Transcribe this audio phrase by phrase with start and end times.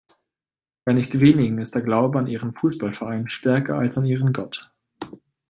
[0.83, 4.71] Bei nicht wenigen ist der Glaube an ihren Fußballverein stärker als an ihren Gott.